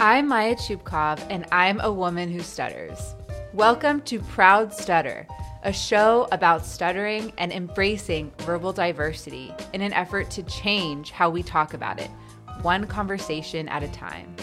[0.00, 3.16] I'm Maya Chupkov, and I'm a woman who stutters.
[3.52, 5.26] Welcome to Proud Stutter,
[5.64, 11.42] a show about stuttering and embracing verbal diversity in an effort to change how we
[11.42, 12.12] talk about it,
[12.62, 14.36] one conversation at a time.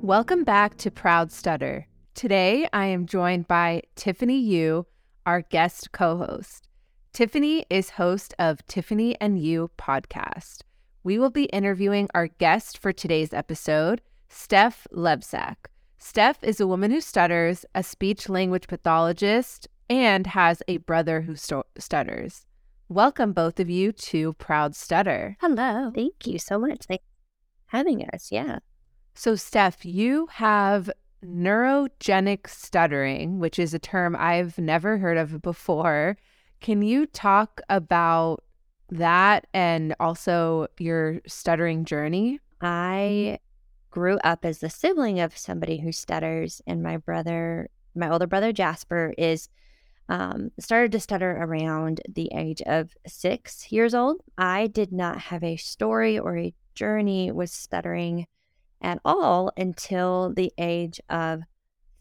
[0.00, 1.88] Welcome back to Proud Stutter.
[2.14, 4.86] Today, I am joined by Tiffany Yu,
[5.26, 6.68] our guest co host.
[7.14, 10.62] Tiffany is host of Tiffany and Yu podcast.
[11.04, 15.54] We will be interviewing our guest for today's episode, Steph Lebsack.
[15.96, 21.36] Steph is a woman who stutters, a speech language pathologist, and has a brother who
[21.36, 22.46] st- stutters.
[22.88, 25.36] Welcome, both of you, to Proud Stutter.
[25.40, 25.92] Hello.
[25.94, 26.84] Thank you so much.
[26.84, 26.96] for
[27.66, 28.32] having us.
[28.32, 28.58] Yeah.
[29.14, 30.90] So, Steph, you have
[31.24, 36.16] neurogenic stuttering, which is a term I've never heard of before.
[36.60, 38.42] Can you talk about
[38.90, 42.40] that and also your stuttering journey?
[42.60, 43.38] I
[43.90, 48.52] grew up as the sibling of somebody who stutters, and my brother, my older brother
[48.52, 49.48] Jasper, is
[50.08, 54.20] um, started to stutter around the age of six years old.
[54.36, 58.26] I did not have a story or a journey with stuttering
[58.82, 61.42] at all until the age of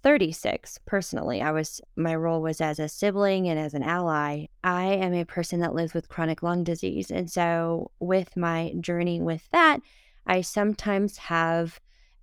[0.04, 4.46] 36 personally i was my role was as a sibling and as an ally.
[4.64, 9.22] I am a person that lives with chronic lung disease and so with my journey
[9.22, 9.80] with that
[10.28, 11.80] i sometimes have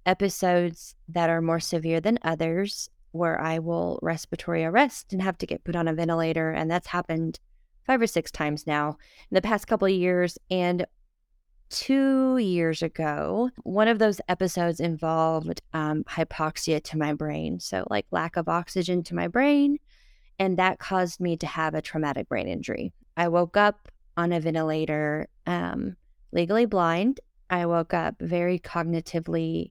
[0.07, 5.47] episodes that are more severe than others where i will respiratory arrest and have to
[5.47, 7.41] get put on a ventilator and that's happened
[7.87, 8.91] five or six times now
[9.31, 10.87] in the past couple of years and
[11.71, 17.61] two years ago, one of those episodes involved um, hypoxia to my brain.
[17.61, 19.79] So, like lack of oxygen to my brain.
[20.39, 22.93] And that caused me to have a traumatic brain injury.
[23.17, 25.97] I woke up on a ventilator, um,
[26.33, 27.21] legally blind.
[27.49, 29.71] I woke up very cognitively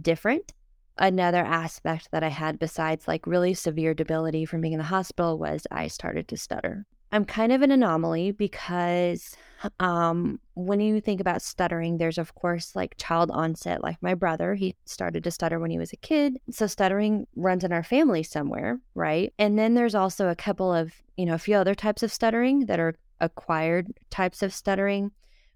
[0.00, 0.52] different.
[0.98, 5.38] Another aspect that I had, besides like really severe debility from being in the hospital,
[5.38, 6.86] was I started to stutter.
[7.12, 9.36] I'm kind of an anomaly because
[9.78, 14.54] um, when you think about stuttering, there's of course like child onset, like my brother,
[14.54, 16.38] he started to stutter when he was a kid.
[16.50, 19.32] So stuttering runs in our family somewhere, right?
[19.38, 22.66] And then there's also a couple of, you know, a few other types of stuttering
[22.66, 25.12] that are acquired types of stuttering.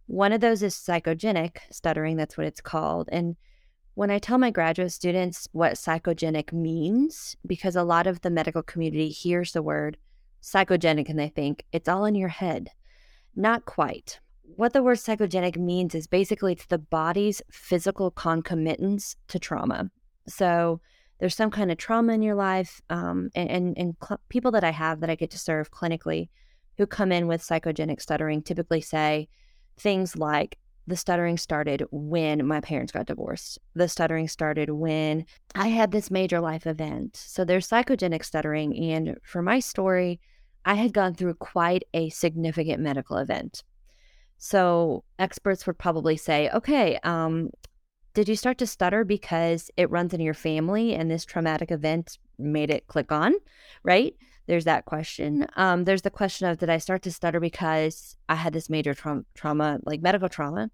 [0.07, 3.09] One of those is psychogenic stuttering, that's what it's called.
[3.11, 3.35] And
[3.95, 8.63] when I tell my graduate students what psychogenic means, because a lot of the medical
[8.63, 9.97] community hears the word
[10.43, 12.71] psychogenic and they think it's all in your head.
[13.35, 14.21] Not quite.
[14.43, 19.91] What the word psychogenic means is basically it's the body's physical concomitants to trauma.
[20.29, 20.81] So
[21.19, 24.65] there's some kind of trauma in your life, um, and and, and cl- people that
[24.65, 26.29] I have that I get to serve clinically,
[26.77, 29.29] who come in with psychogenic stuttering, typically say
[29.79, 33.59] things like the stuttering started when my parents got divorced.
[33.75, 37.17] The stuttering started when I had this major life event.
[37.17, 38.77] So there's psychogenic stuttering.
[38.93, 40.21] And for my story,
[40.65, 43.63] I had gone through quite a significant medical event.
[44.39, 47.51] So experts would probably say, okay, um,
[48.15, 52.19] did you start to stutter because it runs in your family and this traumatic event
[52.39, 53.35] made it click on,
[53.83, 54.15] right?
[54.47, 55.47] There's that question.
[55.57, 58.95] Um, there's the question of did I start to stutter because I had this major
[58.95, 60.71] tra- trauma, like medical trauma,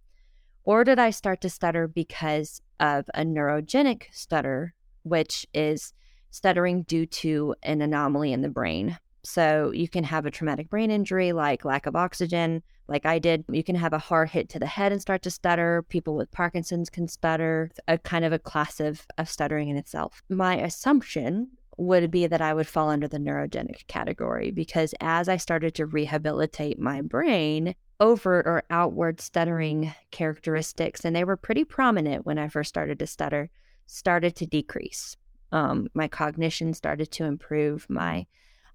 [0.65, 5.93] or did I start to stutter because of a neurogenic stutter, which is
[6.31, 8.99] stuttering due to an anomaly in the brain?
[9.25, 13.45] So you can have a traumatic brain injury like lack of oxygen, like I did.
[13.49, 15.85] You can have a hard hit to the head and start to stutter.
[15.89, 20.23] People with Parkinson's can stutter, a kind of a class of, of stuttering in itself.
[20.29, 25.37] My assumption would be that I would fall under the neurogenic category because as I
[25.37, 32.27] started to rehabilitate my brain, overt or outward stuttering characteristics, and they were pretty prominent
[32.27, 33.49] when I first started to stutter,
[33.87, 35.17] started to decrease.
[35.53, 37.87] Um, my cognition started to improve.
[37.89, 38.27] My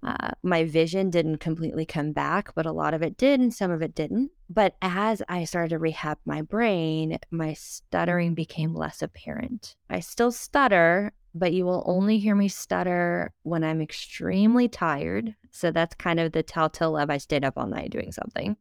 [0.02, 3.70] uh, my vision didn't completely come back, but a lot of it did, and some
[3.70, 4.30] of it didn't.
[4.48, 9.74] But as I started to rehab my brain, my stuttering became less apparent.
[9.90, 15.34] I still stutter, but you will only hear me stutter when I'm extremely tired.
[15.50, 18.56] So that's kind of the telltale of I stayed up all night doing something.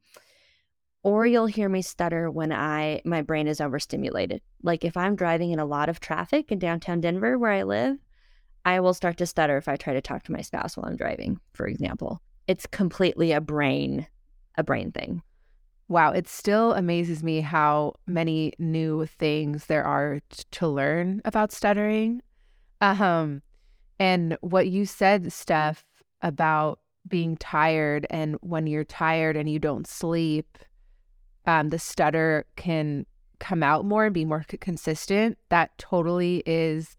[1.04, 4.42] Or you'll hear me stutter when I my brain is overstimulated.
[4.64, 7.98] Like if I'm driving in a lot of traffic in downtown Denver where I live,
[8.68, 10.98] I will start to stutter if I try to talk to my spouse while I'm
[10.98, 12.22] driving, for example.
[12.50, 14.08] It's completely a brain
[14.58, 15.22] a brain thing.
[15.88, 21.54] Wow, it still amazes me how many new things there are t- to learn about
[21.54, 22.22] stuttering.
[22.82, 23.42] Um,
[24.00, 25.86] and what you said, Steph,
[26.22, 30.58] about being tired and when you're tired and you don't sleep,
[31.46, 33.06] um, the stutter can
[33.40, 35.38] come out more and be more consistent.
[35.48, 36.98] That totally is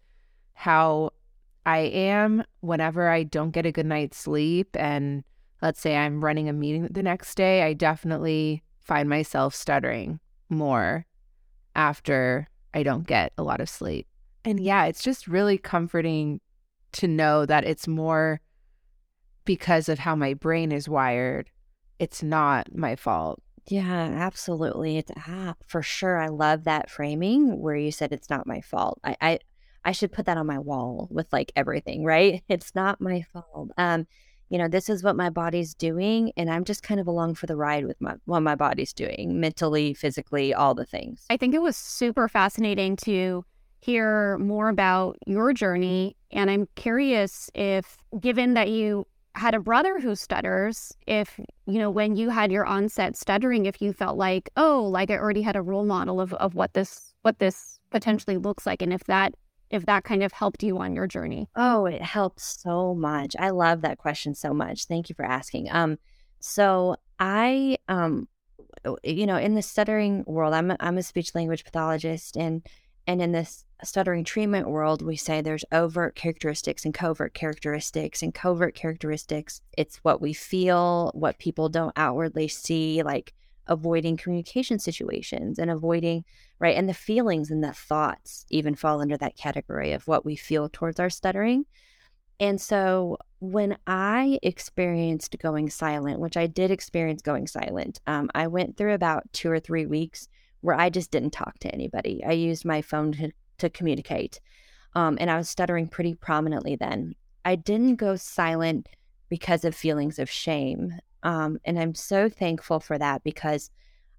[0.53, 1.11] how
[1.69, 4.75] I am whenever I don't get a good night's sleep.
[4.75, 5.23] And
[5.61, 10.19] let's say I'm running a meeting the next day, I definitely find myself stuttering
[10.49, 11.05] more
[11.75, 14.07] after I don't get a lot of sleep.
[14.43, 16.41] And yeah, it's just really comforting
[16.93, 18.41] to know that it's more
[19.45, 21.51] because of how my brain is wired.
[21.99, 23.43] It's not my fault.
[23.67, 24.97] Yeah, absolutely.
[24.97, 26.17] It's ah, for sure.
[26.17, 28.99] I love that framing where you said it's not my fault.
[29.03, 29.39] I, I
[29.85, 32.43] I should put that on my wall with like everything, right?
[32.49, 33.71] It's not my fault.
[33.77, 34.07] Um,
[34.49, 37.45] you know, this is what my body's doing, and I'm just kind of along for
[37.45, 41.25] the ride with my what my body's doing, mentally, physically, all the things.
[41.29, 43.45] I think it was super fascinating to
[43.81, 46.15] hear more about your journey.
[46.31, 49.05] And I'm curious if, given that you
[49.35, 53.81] had a brother who stutters, if, you know, when you had your onset stuttering, if
[53.81, 57.13] you felt like, oh, like I already had a role model of, of what this,
[57.21, 58.81] what this potentially looks like.
[58.81, 59.33] And if that,
[59.69, 61.47] if that kind of helped you on your journey.
[61.55, 63.35] Oh, it helped so much.
[63.37, 64.85] I love that question so much.
[64.85, 65.69] Thank you for asking.
[65.71, 65.97] Um,
[66.39, 68.27] so I, um,
[69.03, 72.65] you know, in the stuttering world, I'm a, I'm a speech language pathologist, and
[73.07, 78.21] and in this stuttering treatment world, we say there's overt characteristics and covert characteristics.
[78.21, 83.33] And covert characteristics, it's what we feel, what people don't outwardly see, like
[83.69, 86.25] avoiding communication situations and avoiding,
[86.59, 86.75] right?
[86.75, 90.67] And the feelings and the thoughts even fall under that category of what we feel
[90.67, 91.65] towards our stuttering.
[92.41, 98.47] And so when I experienced going silent, which I did experience going silent, um, I
[98.47, 100.27] went through about two or three weeks
[100.61, 102.23] where I just didn't talk to anybody.
[102.25, 104.39] I used my phone to to communicate.
[104.95, 107.13] Um, and I was stuttering pretty prominently then.
[107.45, 108.87] I didn't go silent
[109.29, 110.93] because of feelings of shame.
[111.23, 113.69] Um, and I'm so thankful for that because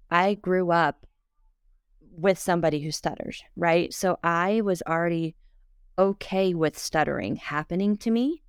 [0.09, 1.05] I grew up
[2.11, 3.93] with somebody who stutters, right?
[3.93, 5.35] So I was already
[5.97, 8.43] okay with stuttering happening to me.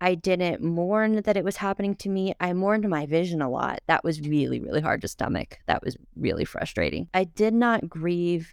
[0.00, 2.34] I didn't mourn that it was happening to me.
[2.38, 3.80] I mourned my vision a lot.
[3.88, 5.58] That was really, really hard to stomach.
[5.66, 7.08] That was really frustrating.
[7.14, 8.52] I did not grieve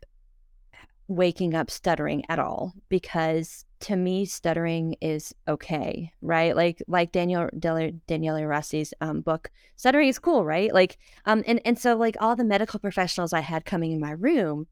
[1.08, 6.56] waking up stuttering at all because to me stuttering is okay right?
[6.56, 10.74] Like like daniel daniele rossi's um, book stuttering is cool right?
[10.74, 14.12] Like um and and so like all the medical professionals i had coming in my
[14.12, 14.68] room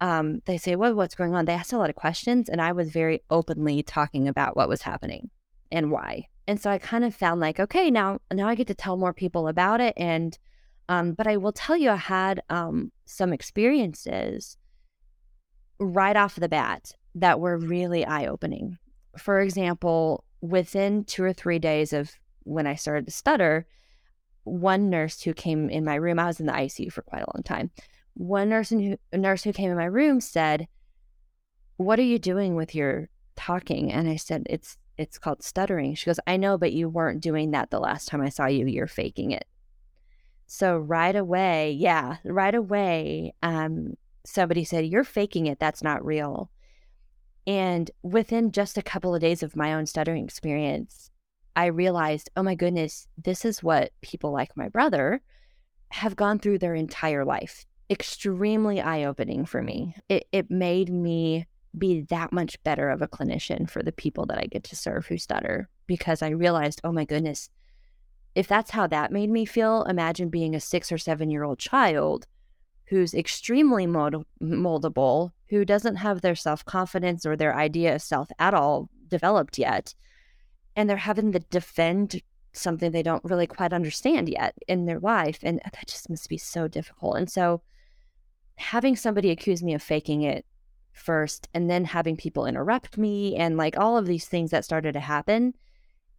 [0.00, 1.44] um they say well what's going on?
[1.44, 4.82] They asked a lot of questions and i was very openly talking about what was
[4.82, 5.30] happening
[5.72, 6.28] and why.
[6.46, 9.12] And so i kind of found like okay now now i get to tell more
[9.12, 10.38] people about it and
[10.88, 14.56] um but i will tell you i had um some experiences
[15.78, 18.78] right off the bat that were really eye opening.
[19.18, 22.12] For example, within two or three days of
[22.44, 23.66] when I started to stutter,
[24.44, 27.32] one nurse who came in my room, I was in the ICU for quite a
[27.34, 27.70] long time.
[28.14, 30.68] One nurse who, nurse who came in my room said,
[31.76, 36.06] "What are you doing with your talking?" And I said, "It's it's called stuttering." She
[36.06, 38.66] goes, "I know, but you weren't doing that the last time I saw you.
[38.66, 39.46] You're faking it."
[40.46, 43.96] So right away, yeah, right away, um,
[44.26, 45.58] somebody said, You're faking it.
[45.58, 46.50] That's not real.
[47.46, 51.10] And within just a couple of days of my own stuttering experience,
[51.54, 55.22] I realized, oh my goodness, this is what people like my brother
[55.90, 57.64] have gone through their entire life.
[57.88, 59.94] Extremely eye opening for me.
[60.08, 61.46] It, it made me
[61.78, 65.06] be that much better of a clinician for the people that I get to serve
[65.06, 67.48] who stutter because I realized, oh my goodness,
[68.34, 71.58] if that's how that made me feel, imagine being a six or seven year old
[71.58, 72.26] child
[72.86, 78.28] who's extremely mold- moldable, who doesn't have their self confidence or their idea of self
[78.38, 79.94] at all developed yet.
[80.74, 85.38] And they're having to defend something they don't really quite understand yet in their life.
[85.42, 87.16] And that just must be so difficult.
[87.16, 87.62] And so
[88.56, 90.44] having somebody accuse me of faking it
[90.92, 94.92] first and then having people interrupt me and like all of these things that started
[94.92, 95.54] to happen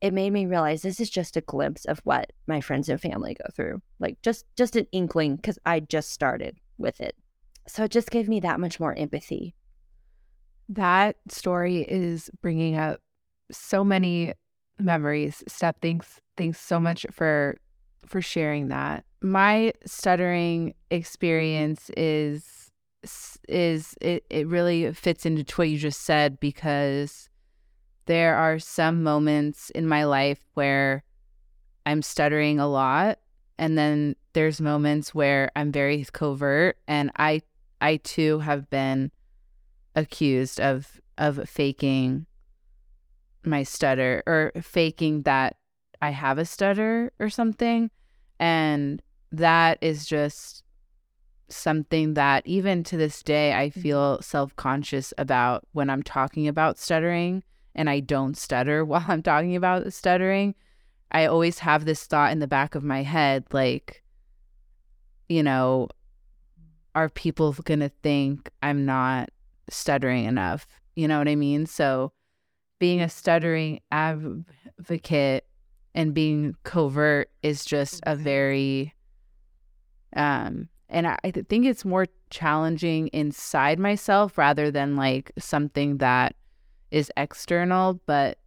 [0.02, 3.34] it made me realize this is just a glimpse of what my friends and family
[3.34, 7.16] go through like just just an inkling because i just started with it.
[7.68, 9.56] So it just gave me that much more empathy.
[10.70, 13.02] That story is bringing up
[13.52, 14.34] so many
[14.80, 17.58] memories steph thanks thanks so much for
[18.06, 19.06] for sharing that.
[19.22, 22.72] My stuttering experience is
[23.48, 27.27] is it, it really fits into what you just said because
[28.08, 31.04] there are some moments in my life where
[31.86, 33.20] I'm stuttering a lot
[33.58, 37.42] and then there's moments where I'm very covert and I
[37.80, 39.12] I too have been
[39.96, 42.26] accused of of faking
[43.46, 45.56] my stutter or faking that
[46.02, 47.90] I have a stutter or something
[48.40, 50.64] and that is just
[51.50, 53.82] something that even to this day I Mm-hmm.
[53.82, 57.44] feel self-conscious about when I'm talking about stuttering
[57.78, 60.56] and I don't stutter while I'm talking about stuttering.
[61.12, 64.04] I always have this thought in the back of my head like
[65.30, 65.88] you know
[66.96, 69.30] are people going to think I'm not
[69.70, 70.66] stuttering enough?
[70.96, 71.68] You know what I mean?
[71.68, 72.12] So
[72.80, 75.46] being a stuttering advocate
[75.94, 78.96] and being covert is just a very
[80.16, 86.36] um and I, I think it's more challenging inside myself rather than like something that
[86.92, 88.38] is external but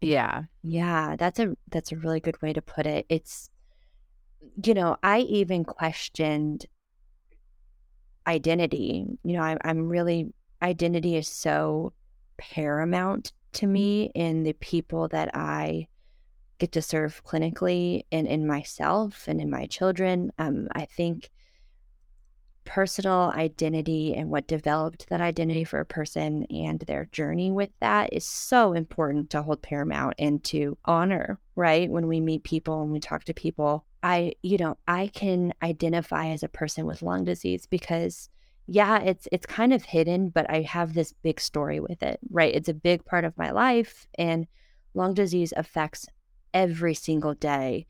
[0.00, 3.04] yeah Yeah, that's a that's a really good way to put it.
[3.08, 3.50] It's
[4.64, 6.66] you know, I even questioned
[8.26, 9.06] identity.
[9.22, 11.92] You know, I, I'm really identity is so
[12.38, 15.86] paramount to me in the people that I
[16.58, 20.32] get to serve clinically and in myself and in my children.
[20.38, 21.30] Um, I think
[22.64, 28.12] personal identity and what developed that identity for a person and their journey with that
[28.12, 31.90] is so important to hold paramount and to honor, right?
[31.90, 36.28] When we meet people and we talk to people, I, you know, I can identify
[36.28, 38.28] as a person with lung disease because
[38.66, 42.54] yeah, it's it's kind of hidden, but I have this big story with it, right?
[42.54, 44.46] It's a big part of my life and
[44.94, 46.06] lung disease affects
[46.54, 47.86] every single day.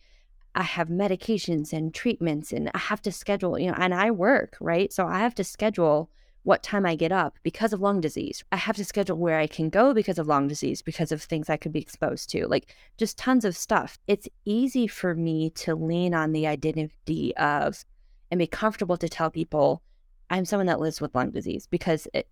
[0.54, 4.56] I have medications and treatments and I have to schedule, you know, and I work,
[4.60, 4.92] right?
[4.92, 6.10] So I have to schedule
[6.44, 8.44] what time I get up because of lung disease.
[8.52, 11.48] I have to schedule where I can go because of lung disease, because of things
[11.48, 13.98] I could be exposed to, like just tons of stuff.
[14.06, 17.84] It's easy for me to lean on the identity of
[18.30, 19.82] and be comfortable to tell people
[20.30, 22.28] I'm someone that lives with lung disease because it,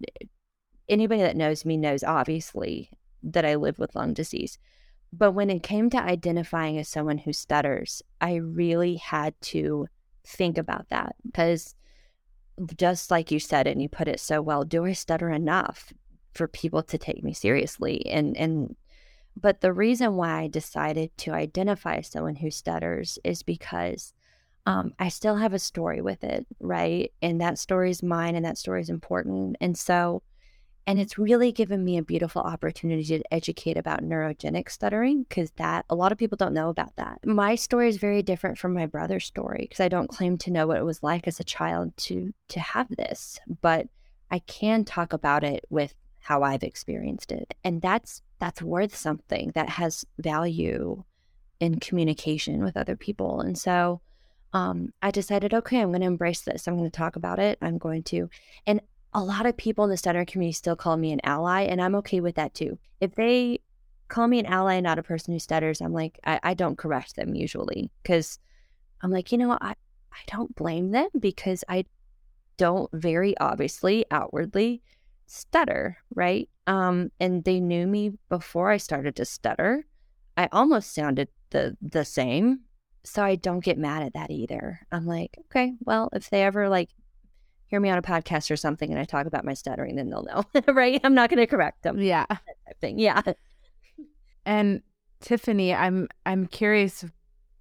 [0.89, 2.91] anybody that knows me knows obviously
[3.23, 4.59] that I live with lung disease.
[5.13, 9.87] But when it came to identifying as someone who stutters, I really had to
[10.25, 11.75] think about that because
[12.77, 15.93] just like you said and you put it so well, do I stutter enough
[16.33, 18.07] for people to take me seriously?
[18.07, 18.77] And and
[19.37, 24.13] but the reason why I decided to identify as someone who stutters is because
[24.67, 27.13] um, I still have a story with it, right?
[27.21, 29.57] And that story is mine and that story is important.
[29.61, 30.23] And so
[30.87, 35.85] and it's really given me a beautiful opportunity to educate about neurogenic stuttering because that
[35.89, 37.21] a lot of people don't know about that.
[37.25, 40.67] My story is very different from my brother's story because I don't claim to know
[40.67, 43.87] what it was like as a child to to have this, but
[44.31, 47.55] I can talk about it with how I've experienced it.
[47.63, 51.05] And that's that's worth something that has value
[51.61, 53.41] in communication with other people.
[53.41, 54.01] And so
[54.53, 56.67] um, I decided, okay, I'm going to embrace this.
[56.67, 57.57] I'm going to talk about it.
[57.63, 58.29] I'm going to,
[58.67, 58.81] and
[59.15, 61.95] a lot of people in the stuttering community still call me an ally, and I'm
[61.97, 62.79] okay with that too.
[63.01, 63.61] If they
[64.09, 66.79] call me an ally and not a person who stutters, I'm like, I, I don't
[66.79, 68.39] correct them usually because
[69.01, 69.71] I'm like, you know, I,
[70.13, 71.87] I don't blame them because I
[72.57, 74.83] don't very obviously outwardly
[75.27, 76.49] stutter, right?
[76.67, 79.87] Um, and they knew me before I started to stutter.
[80.37, 82.61] I almost sounded the the same,
[83.05, 84.87] so I don't get mad at that either.
[84.91, 86.91] I'm like, okay, well, if they ever like
[87.73, 90.25] hear me on a podcast or something and I talk about my stuttering, then they'll
[90.25, 91.01] know, right?
[91.03, 91.99] I'm not going to correct them.
[91.99, 92.99] yeah That type thing.
[92.99, 93.23] Yeah.
[94.45, 94.83] and
[95.21, 97.05] tiffany i'm i'm curious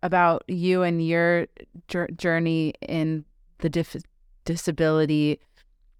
[0.02, 1.46] about you and your
[1.88, 3.24] jour- journey in
[3.60, 4.04] the dif-
[4.46, 5.40] disability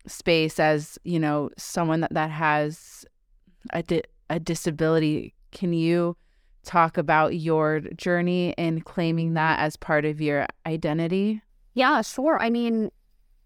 [0.08, 3.06] space as you know someone that, that has
[3.74, 4.02] a, di-
[4.32, 6.18] a disability can you
[6.64, 11.42] talk about your journey in claiming that as part of your identity
[11.76, 12.42] Yeah, sure.
[12.42, 12.92] I mean,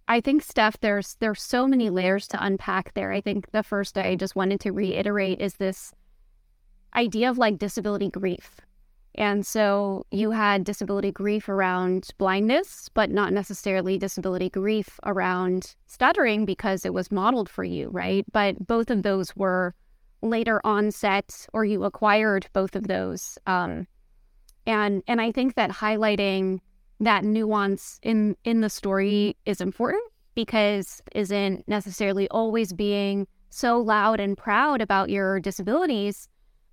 [0.07, 3.11] I think Steph, there's there's so many layers to unpack there.
[3.11, 5.93] I think the first I just wanted to reiterate is this
[6.95, 8.61] idea of like disability grief.
[9.17, 16.45] And so you had disability grief around blindness, but not necessarily disability grief around stuttering
[16.45, 18.25] because it was modeled for you, right?
[18.33, 19.73] But both of those were
[20.21, 23.37] later onset or you acquired both of those.
[23.47, 23.87] Um,
[24.67, 26.59] and and I think that highlighting
[26.99, 34.19] that nuance in in the story is important because isn't necessarily always being so loud
[34.19, 36.27] and proud about your disabilities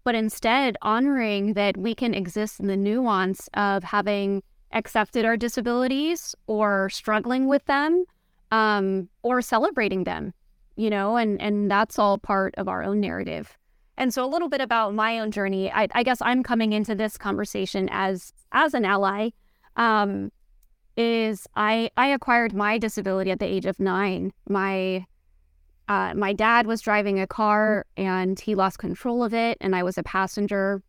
[0.05, 6.35] but instead honoring that we can exist in the nuance of having accepted our disabilities
[6.47, 8.05] or struggling with them
[8.51, 10.33] um, or celebrating them
[10.77, 13.57] you know and and that's all part of our own narrative.
[13.99, 15.71] And so a little bit about my own journey.
[15.71, 19.31] I, I guess i'm coming into this conversation as as an ally
[19.77, 20.31] um,
[20.97, 24.33] is I I acquired my disability at the age of nine.
[24.49, 25.07] My
[25.89, 29.83] uh, my dad was driving a car and he lost control of it, and I
[29.83, 30.83] was a passenger.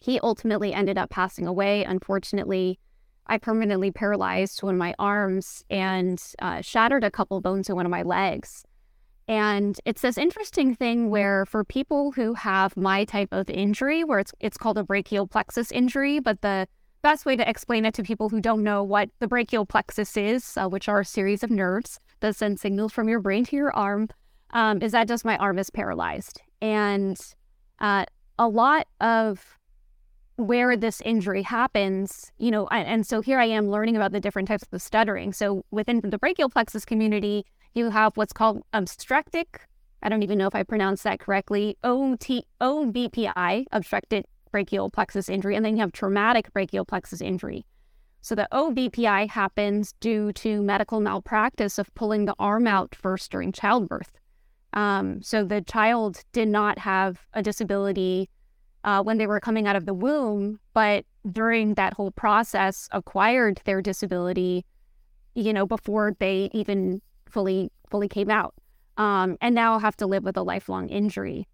[0.00, 2.78] He ultimately ended up passing away, unfortunately,
[3.26, 7.86] I permanently paralyzed one of my arms and uh, shattered a couple bones in one
[7.86, 8.64] of my legs.
[9.26, 14.18] And it's this interesting thing where for people who have my type of injury, where
[14.18, 16.68] it's it's called a brachial plexus injury, but the
[17.04, 20.56] best way to explain it to people who don't know what the brachial plexus is,
[20.56, 23.72] uh, which are a series of nerves that send signals from your brain to your
[23.76, 24.08] arm,
[24.50, 26.40] um, is that just my arm is paralyzed.
[26.62, 27.20] And
[27.78, 28.06] uh,
[28.38, 29.58] a lot of
[30.36, 34.20] where this injury happens, you know, and, and so here I am learning about the
[34.20, 35.34] different types of stuttering.
[35.34, 37.44] So within the brachial plexus community,
[37.74, 39.60] you have what's called obstructic.
[40.02, 41.76] I don't even know if I pronounced that correctly.
[41.84, 46.52] O T O B P I, obstructed brachial plexus injury, and then you have traumatic
[46.52, 47.66] brachial plexus injury.
[48.20, 53.50] So the OBPI happens due to medical malpractice of pulling the arm out first during
[53.50, 54.12] childbirth.
[54.72, 58.30] Um, so the child did not have a disability
[58.84, 63.60] uh, when they were coming out of the womb, but during that whole process acquired
[63.64, 64.64] their disability,
[65.34, 68.54] you know, before they even fully fully came out,
[68.98, 71.48] um, and now have to live with a lifelong injury.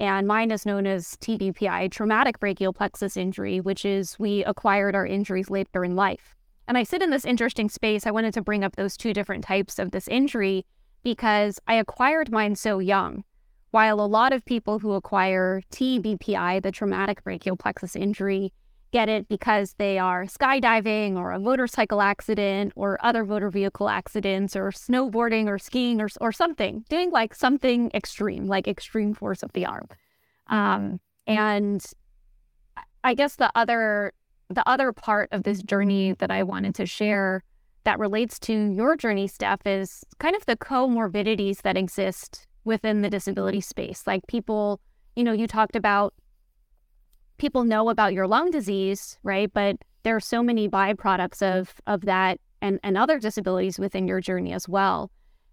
[0.00, 5.06] And mine is known as TBPI, traumatic brachial plexus injury, which is we acquired our
[5.06, 6.34] injuries later in life.
[6.66, 8.06] And I sit in this interesting space.
[8.06, 10.64] I wanted to bring up those two different types of this injury
[11.02, 13.24] because I acquired mine so young.
[13.72, 18.54] While a lot of people who acquire TBPI, the traumatic brachial plexus injury,
[18.92, 24.56] get it because they are skydiving or a motorcycle accident or other motor vehicle accidents
[24.56, 29.52] or snowboarding or skiing or, or something, doing like something extreme, like extreme force of
[29.52, 29.86] the arm.
[30.48, 31.84] Um, and
[33.04, 34.12] I guess the other
[34.48, 37.44] the other part of this journey that I wanted to share
[37.84, 43.08] that relates to your journey, Steph, is kind of the comorbidities that exist within the
[43.08, 44.06] disability space.
[44.06, 44.80] Like people,
[45.14, 46.14] you know, you talked about
[47.40, 49.52] people know about your lung disease, right?
[49.52, 54.20] But there are so many byproducts of of that and, and other disabilities within your
[54.20, 55.10] journey as well.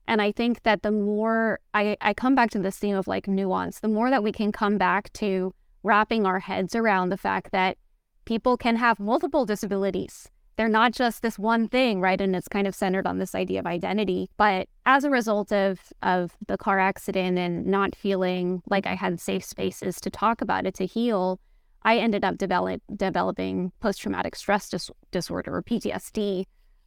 [0.07, 3.27] And I think that the more I, I come back to this theme of like
[3.27, 7.51] nuance, the more that we can come back to wrapping our heads around the fact
[7.51, 7.77] that
[8.25, 12.19] people can have multiple disabilities they're not just this one thing, right?
[12.19, 14.29] And it's kind of centered on this idea of identity.
[14.37, 19.19] But as a result of of the car accident and not feeling like I had
[19.19, 21.39] safe spaces to talk about it to heal,
[21.87, 26.43] I ended up develop, developing post traumatic stress dis- disorder or PTSD.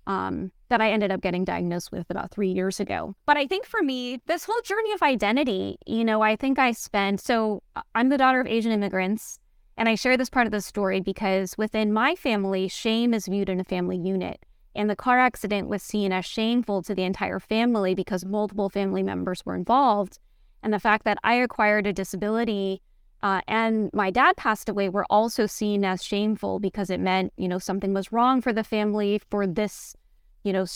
[0.06, 3.14] Um, that I ended up getting diagnosed with about three years ago.
[3.26, 6.72] But I think for me, this whole journey of identity, you know, I think I
[6.72, 7.62] spent so
[7.94, 9.38] I'm the daughter of Asian immigrants.
[9.76, 13.48] And I share this part of the story because within my family, shame is viewed
[13.48, 14.44] in a family unit.
[14.74, 19.02] And the car accident was seen as shameful to the entire family because multiple family
[19.02, 20.18] members were involved.
[20.62, 22.82] And the fact that I acquired a disability
[23.22, 27.48] uh, and my dad passed away were also seen as shameful because it meant, you
[27.48, 29.94] know, something was wrong for the family for this,
[30.42, 30.66] you know,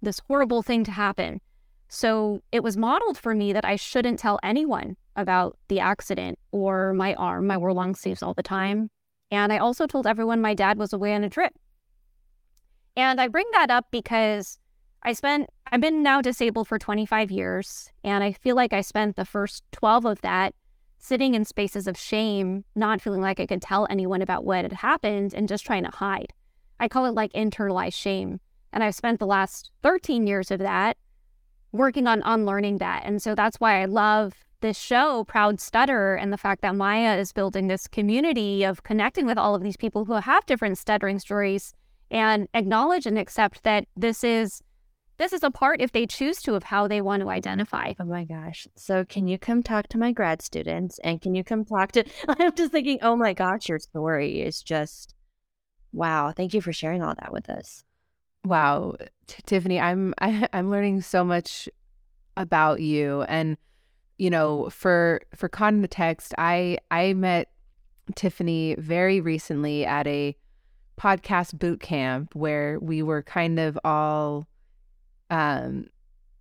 [0.00, 1.40] this horrible thing to happen.
[1.88, 6.94] So it was modeled for me that I shouldn't tell anyone about the accident or
[6.94, 7.46] my arm.
[7.48, 8.90] My wore long sleeves all the time.
[9.30, 11.52] And I also told everyone my dad was away on a trip.
[12.96, 14.58] And I bring that up because
[15.02, 17.90] I spent, I've been now disabled for 25 years.
[18.04, 20.54] And I feel like I spent the first 12 of that
[20.98, 24.72] sitting in spaces of shame, not feeling like I could tell anyone about what had
[24.72, 26.32] happened and just trying to hide.
[26.80, 28.40] I call it like internalized shame.
[28.72, 30.96] And I've spent the last 13 years of that
[31.72, 33.02] working on unlearning that.
[33.04, 37.16] And so that's why I love this show, Proud Stutter, and the fact that Maya
[37.16, 41.18] is building this community of connecting with all of these people who have different stuttering
[41.18, 41.74] stories
[42.10, 44.62] and acknowledge and accept that this is
[45.18, 47.92] this is a part if they choose to of how they want to identify.
[48.00, 48.66] Oh my gosh.
[48.76, 52.04] So can you come talk to my grad students and can you come talk to
[52.28, 55.14] I'm just thinking, oh my gosh, your story is just
[55.92, 56.32] wow.
[56.32, 57.84] Thank you for sharing all that with us.
[58.44, 58.94] Wow,
[59.26, 61.68] T- Tiffany, I'm I, am i am learning so much
[62.36, 63.56] about you, and
[64.16, 67.50] you know, for for context, I I met
[68.14, 70.36] Tiffany very recently at a
[70.98, 74.48] podcast boot camp where we were kind of all
[75.30, 75.86] um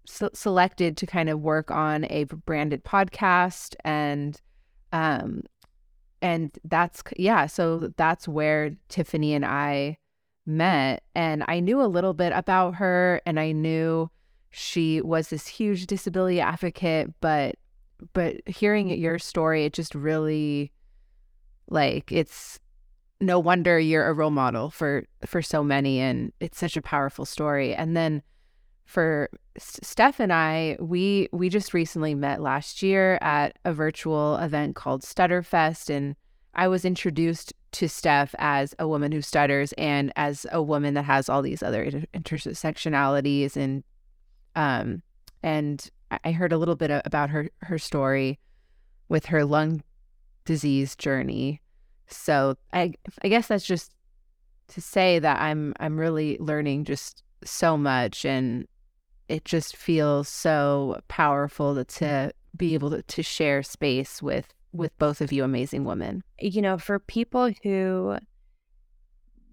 [0.05, 4.41] so selected to kind of work on a branded podcast and
[4.93, 5.43] um
[6.21, 9.97] and that's yeah so that's where Tiffany and I
[10.47, 11.03] met.
[11.13, 14.09] And I knew a little bit about her and I knew
[14.49, 17.55] she was this huge disability advocate but
[18.13, 20.71] but hearing your story it just really
[21.69, 22.59] like it's
[23.19, 27.25] no wonder you're a role model for for so many and it's such a powerful
[27.25, 27.75] story.
[27.75, 28.23] And then
[28.87, 34.75] for Steph and I we we just recently met last year at a virtual event
[34.75, 36.15] called Stutterfest and
[36.55, 41.03] I was introduced to Steph as a woman who stutters and as a woman that
[41.03, 43.83] has all these other inter- intersectionalities and
[44.55, 45.03] um
[45.43, 45.91] and
[46.23, 48.39] I heard a little bit about her her story
[49.09, 49.83] with her lung
[50.45, 51.61] disease journey.
[52.07, 53.91] So I I guess that's just
[54.69, 58.65] to say that I'm I'm really learning just so much and
[59.29, 65.21] it just feels so powerful to, be able to, to share space with with both
[65.21, 66.23] of you amazing women.
[66.39, 68.17] You know, for people who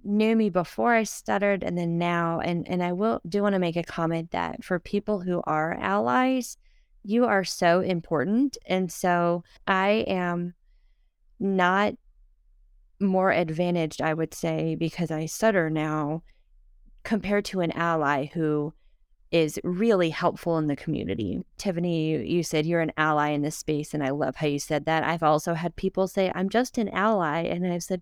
[0.03, 3.59] knew me before I stuttered and then now and and I will do want to
[3.59, 6.57] make a comment that for people who are allies,
[7.03, 10.55] you are so important and so I am
[11.39, 11.95] not
[13.01, 16.23] more advantaged I would say because I stutter now
[17.03, 18.73] compared to an ally who
[19.35, 21.43] is really helpful in the community.
[21.59, 24.85] Tiffany, you said you're an ally in this space, and I love how you said
[24.85, 25.03] that.
[25.03, 27.41] I've also had people say, I'm just an ally.
[27.41, 28.01] And I've said,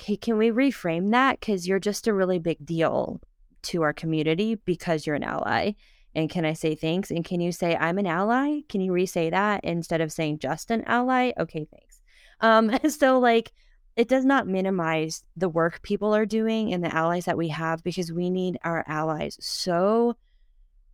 [0.00, 1.38] okay, can we reframe that?
[1.38, 3.20] Because you're just a really big deal
[3.64, 5.72] to our community because you're an ally.
[6.14, 7.10] And can I say thanks?
[7.10, 8.60] And can you say, I'm an ally?
[8.70, 11.32] Can you re say that instead of saying just an ally?
[11.38, 12.00] Okay, thanks.
[12.40, 13.52] Um, so, like,
[13.96, 17.84] it does not minimize the work people are doing and the allies that we have
[17.84, 20.16] because we need our allies so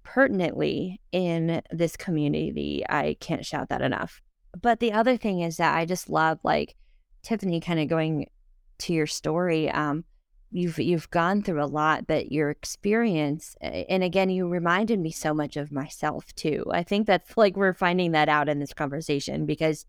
[0.07, 2.85] pertinently in this community.
[2.89, 4.23] I can't shout that enough.
[4.59, 6.77] But the other thing is that I just love like
[7.23, 8.31] Tiffany kind of going
[8.79, 9.69] to your story.
[9.69, 10.05] Um,
[10.53, 15.35] you've you've gone through a lot, but your experience and again you reminded me so
[15.35, 16.65] much of myself too.
[16.71, 19.87] I think that's like we're finding that out in this conversation because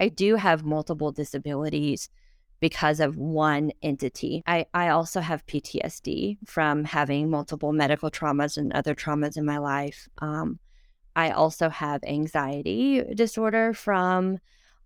[0.00, 2.08] I do have multiple disabilities
[2.60, 4.42] because of one entity.
[4.46, 9.58] I, I also have PTSD from having multiple medical traumas and other traumas in my
[9.58, 10.08] life.
[10.18, 10.58] Um,
[11.14, 14.38] I also have anxiety disorder from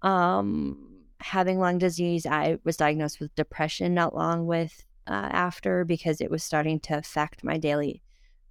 [0.02, 2.26] um, having lung disease.
[2.26, 6.96] I was diagnosed with depression not long with uh, after because it was starting to
[6.96, 8.02] affect my daily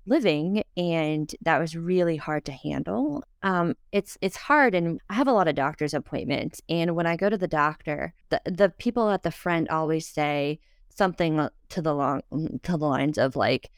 [0.05, 3.23] living and that was really hard to handle.
[3.43, 7.15] Um, it's it's hard and i have a lot of doctor's appointments and when i
[7.15, 10.59] go to the doctor the, the people at the front always say
[10.95, 12.21] something to the long
[12.61, 13.71] to the lines of like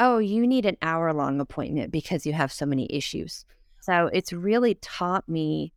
[0.00, 3.44] oh you need an hour long appointment because you have so many issues.
[3.80, 5.72] So it's really taught me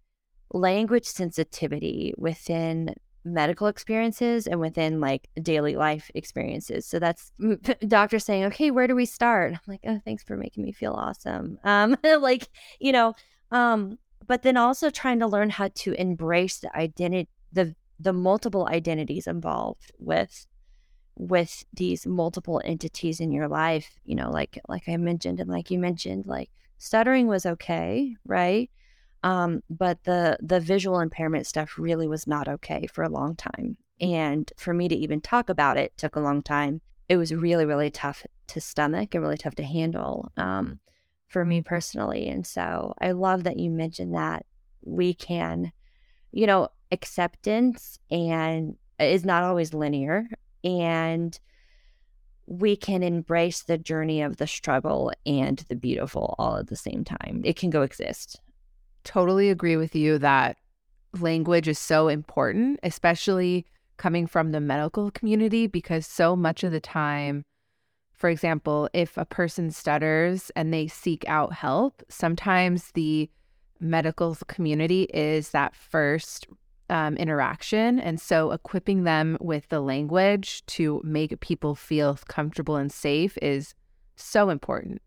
[0.51, 2.95] language sensitivity within
[3.25, 6.85] medical experiences and within like daily life experiences.
[6.85, 7.31] So that's
[7.87, 9.53] doctor saying, okay, where do we start?
[9.53, 11.57] I'm like, oh, thanks for making me feel awesome.
[11.63, 13.13] Um, like, you know,
[13.51, 18.67] um, but then also trying to learn how to embrace the identity, the the multiple
[18.67, 20.47] identities involved with
[21.15, 23.99] with these multiple entities in your life.
[24.05, 28.69] You know, like like I mentioned and like you mentioned, like stuttering was okay, right?
[29.23, 33.77] Um, but the the visual impairment stuff really was not okay for a long time.
[34.01, 36.81] And for me to even talk about it took a long time.
[37.07, 40.79] It was really, really tough to stomach and really tough to handle um,
[41.27, 42.27] for me personally.
[42.27, 44.45] And so I love that you mentioned that
[44.81, 45.71] we can,
[46.31, 50.27] you know, acceptance and is not always linear.
[50.63, 51.37] And
[52.45, 57.03] we can embrace the journey of the struggle and the beautiful all at the same
[57.03, 57.41] time.
[57.45, 58.41] It can coexist
[59.03, 60.57] totally agree with you that
[61.19, 63.65] language is so important, especially
[63.97, 67.43] coming from the medical community, because so much of the time,
[68.13, 73.29] for example, if a person stutters and they seek out help, sometimes the
[73.79, 76.47] medical community is that first
[76.89, 77.99] um, interaction.
[77.99, 83.73] And so equipping them with the language to make people feel comfortable and safe is
[84.15, 85.01] so important.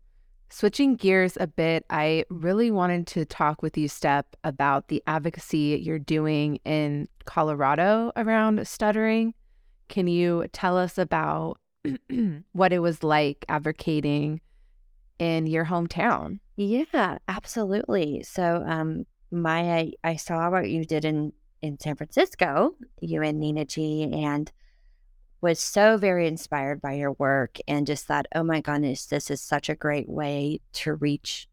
[0.49, 5.79] Switching gears a bit, I really wanted to talk with you, Steph, about the advocacy
[5.83, 9.33] you're doing in Colorado around stuttering.
[9.89, 11.59] Can you tell us about
[12.53, 14.39] what it was like advocating
[15.19, 16.39] in your hometown?
[16.55, 18.23] Yeah, absolutely.
[18.23, 23.39] So, um, Maya, I, I saw what you did in in San Francisco, you and
[23.39, 24.51] Nina G, and
[25.41, 29.41] was so very inspired by your work and just thought, oh my goodness, this is
[29.41, 31.47] such a great way to reach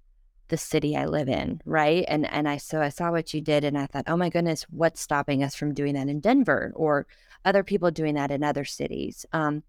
[0.49, 2.05] the city I live in, right?
[2.07, 4.67] And and I so I saw what you did and I thought, oh my goodness,
[4.71, 7.07] what's stopping us from doing that in Denver or
[7.45, 9.27] other people doing that in other cities?
[9.33, 9.63] Um,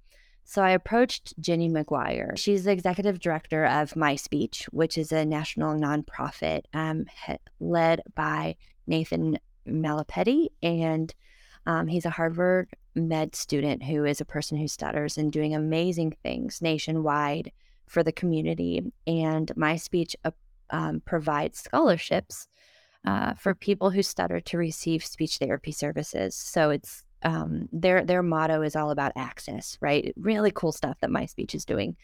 [0.43, 2.37] so I approached Jenny McGuire.
[2.37, 7.05] She's the executive director of My Speech, which is a national nonprofit um,
[7.59, 11.13] led by Nathan Mallipeddi, and
[11.65, 16.15] um, he's a Harvard med student who is a person who stutters and doing amazing
[16.23, 17.51] things nationwide
[17.87, 18.91] for the community.
[19.05, 20.31] And my speech uh,
[20.69, 22.47] um, provides scholarships
[23.05, 26.35] uh, for people who stutter to receive speech therapy services.
[26.35, 30.13] So it's um, their their motto is all about access, right?
[30.15, 31.95] Really cool stuff that my speech is doing.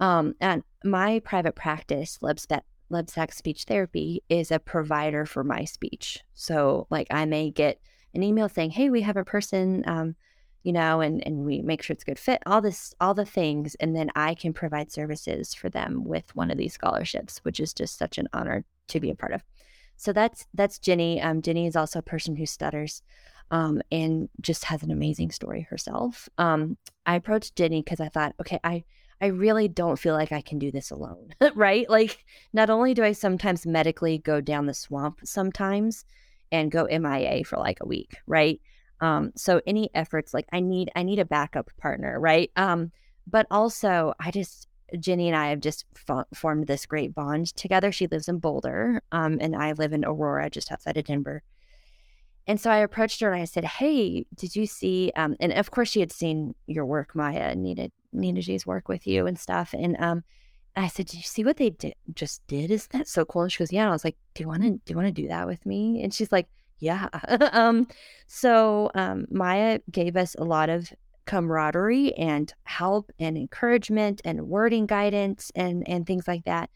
[0.00, 6.22] Um, and my private practice, Lebsack Speech Therapy, is a provider for my speech.
[6.34, 7.80] So, like, I may get
[8.14, 9.84] an email saying, "Hey, we have a person."
[10.62, 13.24] You know, and and we make sure it's a good fit, all this, all the
[13.24, 17.60] things, and then I can provide services for them with one of these scholarships, which
[17.60, 19.42] is just such an honor to be a part of.
[19.96, 21.20] So that's that's Jenny.
[21.20, 23.02] Um, Jenny is also a person who stutters,
[23.50, 26.28] um, and just has an amazing story herself.
[26.38, 28.84] Um, I approached Jenny because I thought, okay, I
[29.20, 31.88] I really don't feel like I can do this alone, right?
[31.88, 36.04] Like, not only do I sometimes medically go down the swamp sometimes
[36.52, 38.60] and go MIA for like a week, right?
[39.00, 42.50] Um, so any efforts like I need I need a backup partner, right?
[42.56, 42.92] Um,
[43.26, 45.84] but also I just Jenny and I have just
[46.34, 47.92] formed this great bond together.
[47.92, 51.42] She lives in Boulder, um, and I live in Aurora, just outside of Denver.
[52.46, 55.70] And so I approached her and I said, "Hey, did you see?" Um, and of
[55.70, 59.74] course, she had seen your work, Maya, needed Nina G's work with you and stuff.
[59.74, 60.24] And um,
[60.74, 61.94] I said, "Did you see what they did?
[62.14, 62.70] Just did?
[62.70, 64.62] Isn't that so cool?" And she goes, "Yeah." And I was like, "Do you want
[64.62, 64.70] to?
[64.70, 67.08] Do you want to do that with me?" And she's like, yeah.
[67.52, 67.88] um,
[68.26, 70.92] so um, Maya gave us a lot of
[71.26, 76.70] camaraderie and help and encouragement and wording guidance and, and things like that.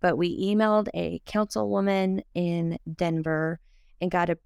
[0.00, 3.58] But we emailed a councilwoman in Denver
[4.00, 4.38] and got a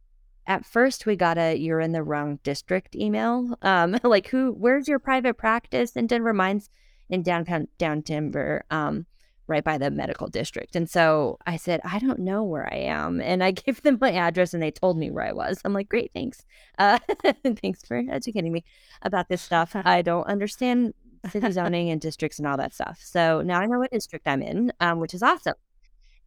[0.47, 3.57] at first we got a you're in the wrong district email.
[3.63, 6.33] Um, like who where's your private practice in Denver?
[6.33, 6.71] Mine's
[7.11, 8.65] in downtown down Denver.
[8.71, 9.07] Um,
[9.49, 10.77] right by the medical district.
[10.77, 13.21] And so I said, I don't know where I am.
[13.21, 15.61] And I gave them my address and they told me where I was.
[15.65, 16.45] I'm like, great, thanks.
[16.79, 16.99] Uh,
[17.63, 18.65] thanks for educating me
[19.03, 19.75] about this stuff.
[19.75, 20.95] I don't understand
[21.31, 23.01] city zoning and districts and all that stuff.
[23.03, 25.55] So now I know what district I'm in, um, which is awesome.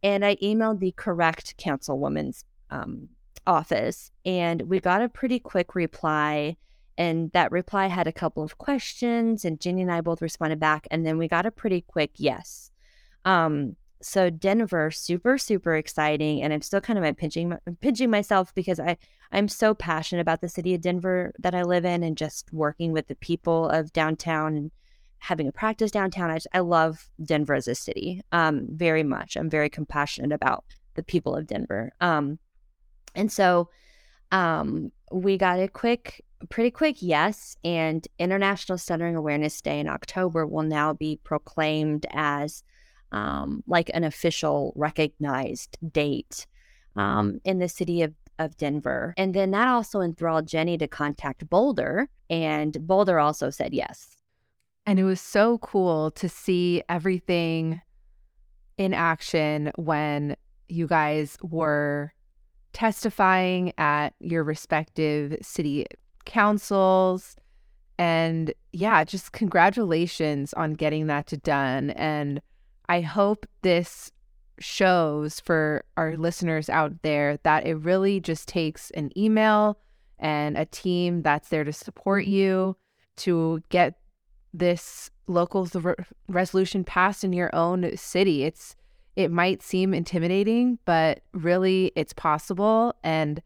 [0.02, 3.08] And I emailed the correct councilwoman's um,
[3.46, 6.56] office and we got a pretty quick reply.
[6.98, 10.86] And that reply had a couple of questions, and Jenny and I both responded back.
[10.90, 12.70] And then we got a pretty quick yes.
[13.24, 18.80] Um, so Denver, super super exciting, and I'm still kind of pinching pinching myself because
[18.80, 18.96] I
[19.30, 22.92] I'm so passionate about the city of Denver that I live in, and just working
[22.92, 24.70] with the people of downtown and
[25.18, 26.30] having a practice downtown.
[26.30, 29.36] I just, I love Denver as a city, um, very much.
[29.36, 32.40] I'm very compassionate about the people of Denver, um,
[33.14, 33.68] and so
[34.32, 40.44] um, we got a quick pretty quick yes and international stuttering awareness day in october
[40.44, 42.64] will now be proclaimed as
[43.12, 46.46] um, like an official recognized date
[46.96, 49.14] um, in the city of, of Denver.
[49.16, 54.16] And then that also enthralled Jenny to contact Boulder, and Boulder also said yes.
[54.84, 57.80] And it was so cool to see everything
[58.78, 60.36] in action when
[60.68, 62.12] you guys were
[62.72, 65.86] testifying at your respective city
[66.24, 67.36] councils.
[67.98, 71.90] And yeah, just congratulations on getting that to done.
[71.90, 72.40] And
[72.88, 74.12] I hope this
[74.58, 76.18] shows for our mm.
[76.18, 79.78] listeners out there that it really just takes an email
[80.18, 82.32] and a team that's there to support mm-hmm.
[82.32, 82.76] you
[83.16, 83.98] to get
[84.54, 85.94] this local re-
[86.28, 88.44] resolution passed in your own city.
[88.44, 88.76] It's
[89.14, 93.42] it might seem intimidating, but really it's possible and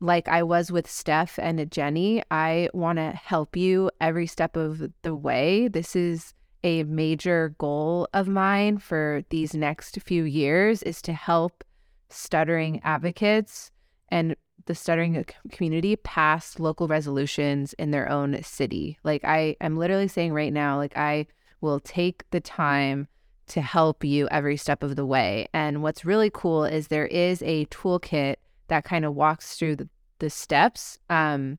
[0.00, 4.92] like I was with Steph and Jenny, I want to help you every step of
[5.02, 5.68] the way.
[5.68, 11.64] This is a major goal of mine for these next few years is to help
[12.10, 13.70] stuttering advocates
[14.08, 14.34] and
[14.66, 18.98] the stuttering community pass local resolutions in their own city.
[19.02, 21.26] Like I am literally saying right now, like I
[21.60, 23.08] will take the time
[23.48, 25.48] to help you every step of the way.
[25.54, 28.36] And what's really cool is there is a toolkit
[28.68, 31.58] that kind of walks through the, the steps um,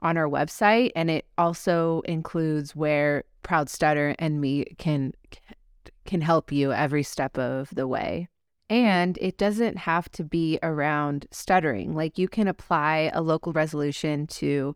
[0.00, 5.12] on our website, and it also includes where Proud Stutter and me can
[6.04, 8.28] can help you every step of the way.
[8.70, 11.94] And it doesn't have to be around stuttering.
[11.94, 14.74] Like you can apply a local resolution to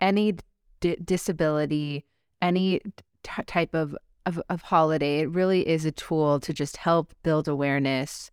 [0.00, 0.36] any
[0.80, 2.06] d- disability,
[2.40, 2.80] any
[3.22, 5.20] t- type of, of, of holiday.
[5.20, 8.30] It really is a tool to just help build awareness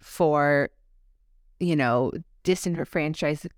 [0.00, 0.70] for,
[1.60, 3.48] you know, disenfranchised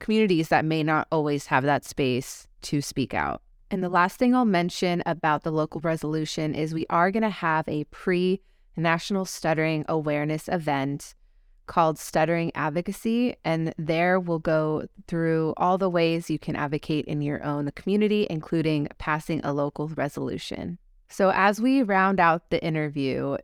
[0.00, 3.42] communities that may not always have that space to speak out.
[3.70, 7.30] And the last thing I'll mention about the local resolution is we are going to
[7.30, 8.40] have a pre
[8.76, 11.14] national stuttering awareness event
[11.66, 13.34] called Stuttering Advocacy.
[13.44, 18.26] And there we'll go through all the ways you can advocate in your own community,
[18.30, 20.78] including passing a local resolution.
[21.08, 23.36] So, as we round out the interview,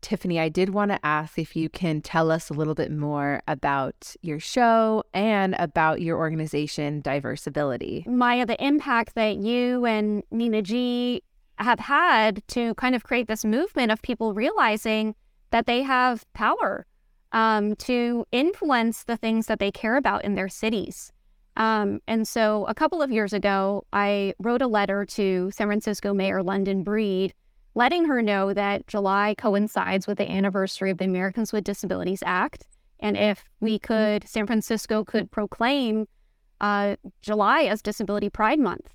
[0.00, 3.42] Tiffany, I did want to ask if you can tell us a little bit more
[3.48, 8.06] about your show and about your organization, Diversability.
[8.06, 11.22] Maya, the impact that you and Nina G
[11.58, 15.14] have had to kind of create this movement of people realizing
[15.50, 16.86] that they have power
[17.32, 21.12] um, to influence the things that they care about in their cities.
[21.56, 26.14] Um, and so a couple of years ago, I wrote a letter to San Francisco
[26.14, 27.34] Mayor London Breed,
[27.78, 32.66] letting her know that July coincides with the anniversary of the Americans with Disabilities Act.
[32.98, 33.86] And if we mm-hmm.
[33.86, 36.08] could, San Francisco could proclaim
[36.60, 38.92] uh, July as Disability Pride Month.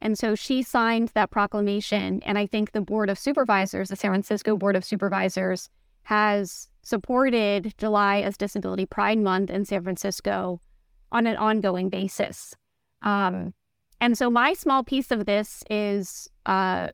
[0.00, 2.20] And so she signed that proclamation.
[2.24, 5.70] And I think the Board of Supervisors, the San Francisco Board of Supervisors,
[6.02, 10.60] has supported July as Disability Pride Month in San Francisco
[11.12, 12.56] on an ongoing basis.
[13.02, 13.54] Um,
[14.00, 16.88] and so my small piece of this is uh,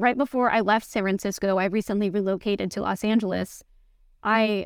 [0.00, 3.62] right before I left San Francisco, I recently relocated to Los Angeles.
[4.22, 4.62] I mm-hmm.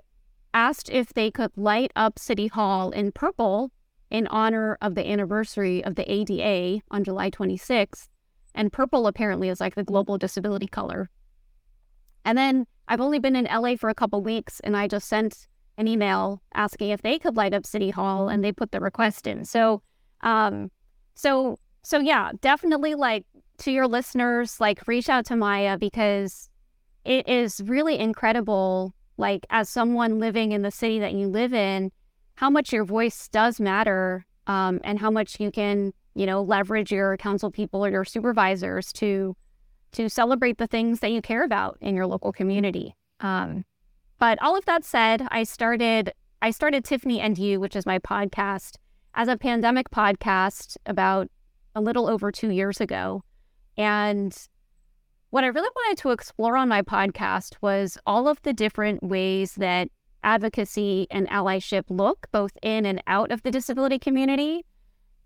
[0.54, 3.72] asked if they could light up City Hall in purple
[4.10, 8.08] in honor of the anniversary of the ADA on July 26th.
[8.54, 9.92] And purple apparently is like the mm-hmm.
[9.92, 11.10] global disability color.
[12.24, 15.48] And then I've only been in LA for a couple weeks and I just sent
[15.76, 18.42] an email asking if they could light up City Hall and mm-hmm.
[18.42, 19.44] they put the request in.
[19.44, 19.82] So,
[20.20, 20.70] um,
[21.16, 23.26] so, so yeah, definitely like
[23.58, 26.48] to your listeners, like reach out to Maya because
[27.04, 28.94] it is really incredible.
[29.16, 31.92] Like, as someone living in the city that you live in,
[32.34, 36.90] how much your voice does matter um, and how much you can, you know, leverage
[36.90, 39.36] your council people or your supervisors to
[39.92, 42.96] to celebrate the things that you care about in your local community.
[43.20, 43.64] Um,
[44.18, 46.12] but all of that said, I started
[46.42, 48.76] I started Tiffany and Yu, which is my podcast,
[49.14, 51.28] as a pandemic podcast about
[51.74, 53.22] a little over two years ago.
[53.76, 54.36] And
[55.30, 59.54] what I really wanted to explore on my podcast was all of the different ways
[59.54, 59.88] that
[60.22, 64.64] advocacy and allyship look both in and out of the disability community.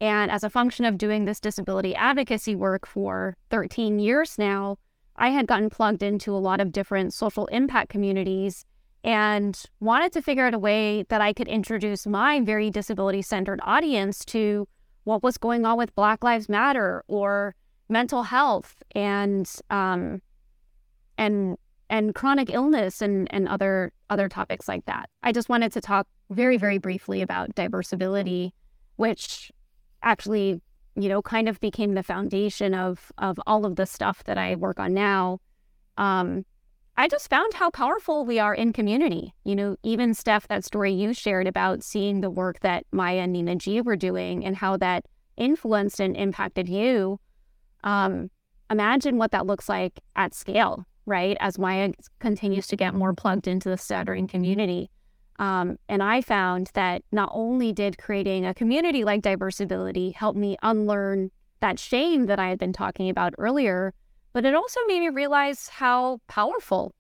[0.01, 4.79] And as a function of doing this disability advocacy work for 13 years now,
[5.17, 8.65] I had gotten plugged into a lot of different social impact communities
[9.03, 13.61] and wanted to figure out a way that I could introduce my very disability centered
[13.63, 14.69] audience to
[15.05, 17.55] what was going on with Black Lives Matter or
[17.89, 20.21] mental health and um,
[21.17, 21.57] and
[21.91, 25.09] and chronic illness and and other other topics like that.
[25.23, 28.53] I just wanted to talk very very briefly about diversability,
[28.97, 29.51] which
[30.03, 30.61] actually
[30.97, 34.55] you know kind of became the foundation of of all of the stuff that I
[34.57, 35.41] work on now.
[35.97, 36.45] Um,
[36.97, 39.33] I just found how powerful we are in community.
[39.45, 43.33] You know, even Steph, that story you shared about seeing the work that Maya and
[43.33, 45.05] Nina G were doing and how that
[45.37, 47.21] influenced and impacted you.
[47.85, 48.31] Um,
[48.71, 51.37] imagine what that looks like at scale, right?
[51.41, 54.91] As Maya continues to get more plugged into the stuttering community.
[55.39, 60.57] Um, and I found that not only did creating a community like Diversability help me
[60.63, 63.95] unlearn that shame that I had been talking about earlier,
[64.33, 66.93] but it also made me realize how powerful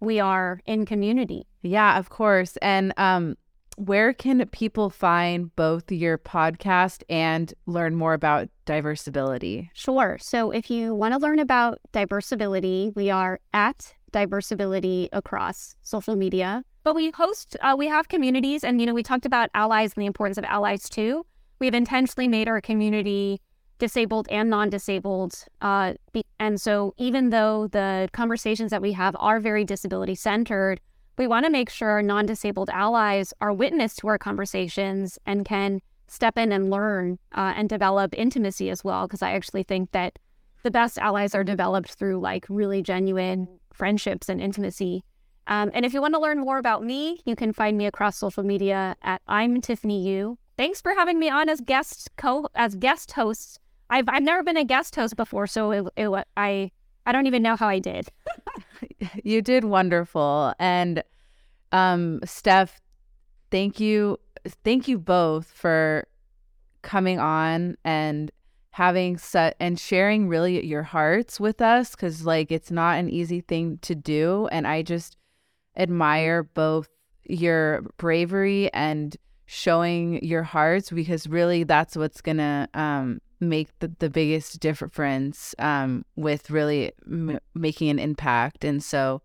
[0.00, 1.46] we are in community.
[1.62, 2.56] Yeah, of course.
[2.58, 3.36] And um,
[3.76, 9.70] where can people find both your podcast and learn more about diversability?
[9.74, 10.18] Sure.
[10.20, 16.64] So if you want to learn about diversability, we are at diversability across social media.
[16.84, 20.02] But we host, uh, we have communities, and you know, we talked about allies and
[20.02, 21.24] the importance of allies too.
[21.58, 23.40] We've intentionally made our community
[23.78, 29.40] disabled and non-disabled, uh, be- and so even though the conversations that we have are
[29.40, 30.80] very disability centered,
[31.18, 35.80] we want to make sure non disabled allies are witness to our conversations and can
[36.14, 39.06] step in and learn uh, and develop intimacy as well.
[39.06, 40.18] Because I actually think that
[40.62, 45.04] the best allies are developed through like really genuine friendships and intimacy.
[45.46, 48.16] Um, and if you want to learn more about me, you can find me across
[48.16, 50.38] social media at I'm Tiffany Yu.
[50.56, 53.60] Thanks for having me on as guest co as guest host.
[53.90, 56.70] I've I've never been a guest host before, so it, it, I
[57.04, 58.08] I don't even know how I did.
[59.24, 60.54] you did wonderful.
[60.58, 61.02] And
[61.72, 62.80] um, Steph,
[63.50, 64.18] thank you.
[64.46, 66.06] Thank you both for
[66.82, 68.30] coming on and
[68.70, 73.40] having set and sharing really your hearts with us because like it's not an easy
[73.40, 75.16] thing to do and i just
[75.76, 76.88] admire both
[77.24, 79.16] your bravery and
[79.46, 86.04] showing your hearts because really that's what's gonna um, make the, the biggest difference um,
[86.16, 88.64] with really m- making an impact.
[88.64, 89.22] And so,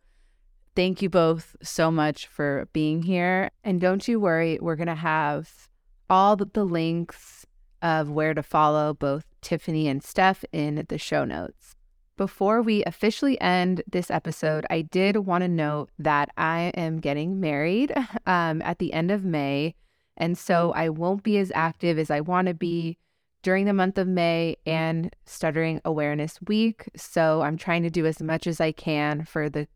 [0.75, 3.51] thank you both so much for being here.
[3.63, 5.69] And don't you worry, we're going to have
[6.09, 7.45] all the, links
[7.81, 11.75] of where to follow both Tiffany and Steph in the show notes.
[12.17, 17.39] Before we officially end this episode, I did want to note that I am getting
[17.39, 17.93] married
[18.25, 19.75] um, at the end of May.
[20.17, 22.97] And so I won't be as active as I want to be
[23.41, 26.89] during the month of May and Stuttering Awareness Week.
[26.95, 29.67] So I'm trying to do as much as I can for the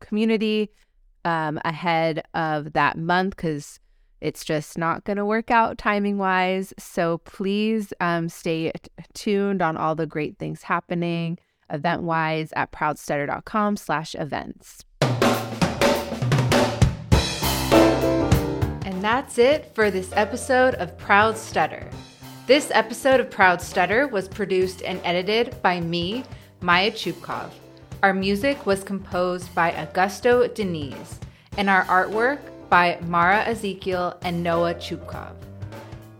[0.00, 0.70] community
[1.24, 3.80] um, ahead of that month because
[4.20, 6.74] it's just not going to work out timing wise.
[6.78, 11.38] So please um, stay t- tuned on all the great things happening
[11.70, 14.84] event wise at proudstutter.com slash events.
[18.84, 21.88] And that's it for this episode of Proud Stutter.
[22.46, 26.24] This episode of Proud Stutter was produced and edited by me,
[26.62, 27.50] Maya Chupkov.
[28.00, 31.18] Our music was composed by Augusto Deniz,
[31.56, 32.38] and our artwork
[32.68, 35.32] by Mara Ezekiel and Noah Chupkov.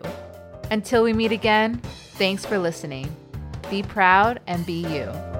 [0.69, 1.77] Until we meet again,
[2.17, 3.13] thanks for listening.
[3.71, 5.32] Be proud and be you.